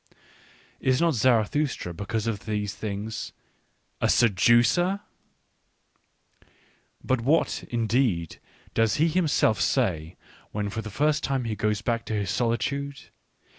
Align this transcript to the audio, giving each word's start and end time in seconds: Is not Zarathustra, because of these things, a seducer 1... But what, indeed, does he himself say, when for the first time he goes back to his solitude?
Is 0.79 0.99
not 0.99 1.13
Zarathustra, 1.13 1.93
because 1.93 2.25
of 2.25 2.45
these 2.45 2.73
things, 2.73 3.33
a 4.01 4.09
seducer 4.09 5.01
1... 6.41 6.49
But 7.03 7.21
what, 7.21 7.63
indeed, 7.69 8.39
does 8.73 8.95
he 8.95 9.07
himself 9.09 9.61
say, 9.61 10.17
when 10.49 10.71
for 10.71 10.81
the 10.81 10.89
first 10.89 11.23
time 11.23 11.43
he 11.43 11.55
goes 11.55 11.83
back 11.83 12.03
to 12.07 12.15
his 12.15 12.31
solitude? 12.31 13.11